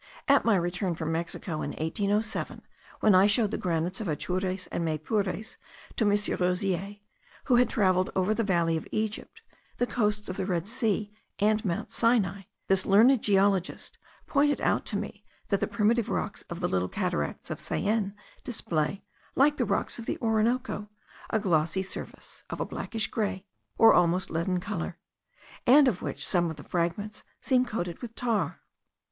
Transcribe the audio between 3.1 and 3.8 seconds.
I showed the